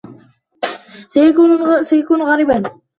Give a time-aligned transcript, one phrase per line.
[1.87, 2.81] سيكون غريبًا.